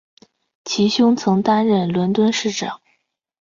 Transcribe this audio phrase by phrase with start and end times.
[0.65, 2.81] 其兄曾经担任伦敦市长。